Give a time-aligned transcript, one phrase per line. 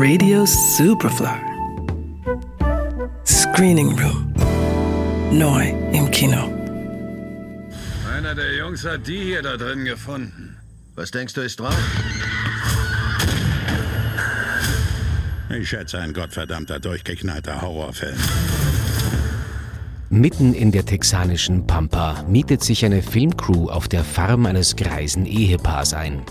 [0.00, 1.40] Radio Superfly.
[3.26, 4.32] Screening Room.
[5.32, 6.52] Neu im Kino.
[8.08, 10.56] Einer der Jungs hat die hier da drin gefunden.
[10.94, 11.76] Was denkst du ist drauf?
[15.50, 18.18] Ich schätze ein gottverdammter, durchgeknallter Horrorfilm.
[20.10, 25.92] Mitten in der texanischen Pampa mietet sich eine Filmcrew auf der Farm eines greisen Ehepaars
[25.92, 26.22] ein.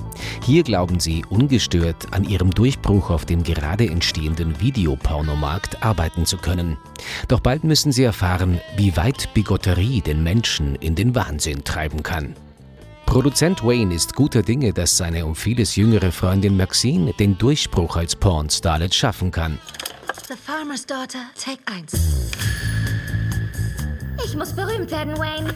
[0.44, 6.78] Hier glauben sie ungestört an ihrem Durchbruch auf dem gerade entstehenden Videopornomarkt arbeiten zu können.
[7.28, 12.36] Doch bald müssen sie erfahren, wie weit Bigotterie den Menschen in den Wahnsinn treiben kann.
[13.06, 18.16] Produzent Wayne ist guter Dinge, dass seine um vieles jüngere Freundin Maxine den Durchbruch als
[18.16, 19.60] Pornstarlet schaffen kann.
[20.28, 22.17] The Farmer's Daughter, Take 1.
[24.30, 25.54] Ich muss berühmt werden, Wayne.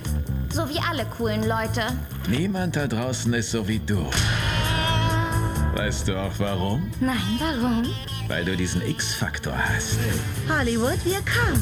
[0.49, 1.81] So wie alle coolen Leute.
[2.30, 4.05] Niemand da draußen ist so wie du.
[5.75, 6.89] Weißt du auch warum?
[7.02, 7.84] Nein, warum?
[8.30, 9.99] Weil du diesen X-Faktor hast.
[10.47, 11.61] Hollywood, wir kommen.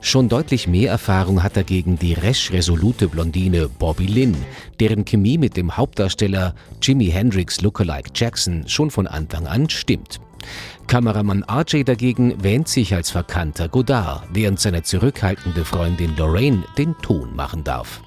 [0.00, 4.36] Schon deutlich mehr Erfahrung hat dagegen die resch-resolute Blondine Bobby Lynn,
[4.80, 10.18] deren Chemie mit dem Hauptdarsteller Jimi Hendrix Lookalike Jackson schon von Anfang an stimmt.
[10.86, 17.34] Kameramann RJ dagegen wähnt sich als verkannter Godard, während seine zurückhaltende Freundin Lorraine den Ton
[17.34, 18.02] machen darf.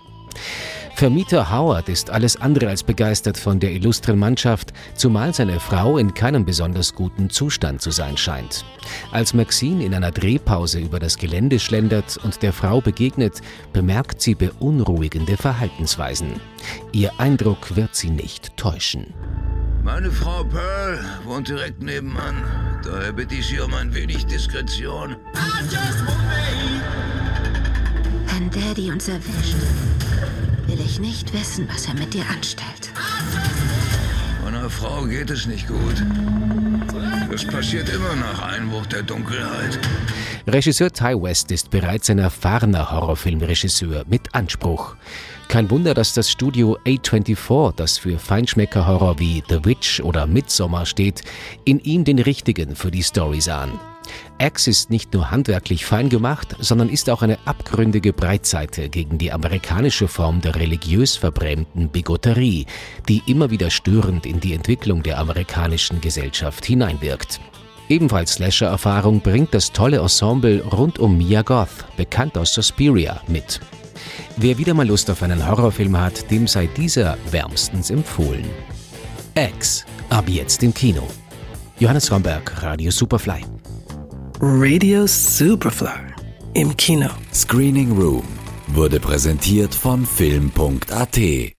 [0.95, 6.13] Vermieter Howard ist alles andere als begeistert von der illustren Mannschaft, zumal seine Frau in
[6.13, 8.63] keinem besonders guten Zustand zu sein scheint.
[9.11, 13.41] Als Maxine in einer Drehpause über das Gelände schlendert und der Frau begegnet,
[13.73, 16.39] bemerkt sie beunruhigende Verhaltensweisen.
[16.94, 19.13] Ihr Eindruck wird sie nicht täuschen.
[19.86, 22.44] Meine Frau Pearl wohnt direkt nebenan.
[22.83, 25.16] Daher bitte ich Sie um ein wenig Diskretion.
[28.25, 29.56] Wenn Daddy uns erwischt,
[30.66, 32.89] will ich nicht wissen, was er mit dir anstellt.
[34.44, 36.03] Meiner Frau geht es nicht gut.
[37.30, 39.78] Das passiert immer nach Einbruch der Dunkelheit.
[40.47, 44.95] Regisseur Ty West ist bereits ein erfahrener Horrorfilmregisseur mit Anspruch.
[45.47, 51.23] Kein Wunder, dass das Studio A24, das für Feinschmecker-Horror wie The Witch oder Midsommar steht,
[51.66, 53.79] in ihm den richtigen für die Story sahen.
[54.38, 59.31] X ist nicht nur handwerklich fein gemacht, sondern ist auch eine abgründige Breitseite gegen die
[59.31, 62.67] amerikanische Form der religiös verbrämten Bigotterie,
[63.09, 67.39] die immer wieder störend in die Entwicklung der amerikanischen Gesellschaft hineinwirkt.
[67.90, 73.59] Ebenfalls Slasher-Erfahrung bringt das tolle Ensemble rund um Mia Goth, bekannt aus Suspiria, mit.
[74.38, 78.46] Wer wieder mal Lust auf einen Horrorfilm hat, dem sei dieser wärmstens empfohlen.
[79.35, 81.07] X, ab jetzt im Kino.
[81.79, 83.46] Johannes Romberg, Radio Superfly.
[84.40, 86.13] Radio Superfly.
[86.53, 87.09] Im Kino.
[87.34, 88.23] Screening Room
[88.67, 91.54] wurde präsentiert von Film.at